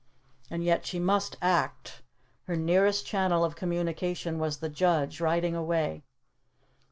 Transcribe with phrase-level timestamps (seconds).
[0.49, 2.01] And yet she must act.
[2.45, 6.01] Her nearest channel of communication was the judge, riding away.